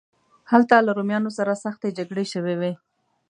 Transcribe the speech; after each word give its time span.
هلته 0.51 0.75
له 0.85 0.91
رومیانو 0.97 1.31
سره 1.37 1.61
سختې 1.63 1.89
جګړې 1.97 2.25
شوې 2.33 2.55
وې. 2.61 2.73